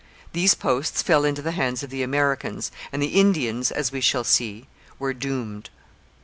These 0.33 0.55
posts 0.55 1.03
fell 1.03 1.23
into 1.25 1.43
the 1.43 1.51
hands 1.51 1.83
of 1.83 1.91
the 1.91 2.01
Americans, 2.01 2.71
and 2.91 3.03
the 3.03 3.19
Indians, 3.21 3.69
as 3.69 3.91
we 3.91 4.01
shall 4.01 4.23
see, 4.23 4.65
were 4.97 5.13
doomed. 5.13 5.69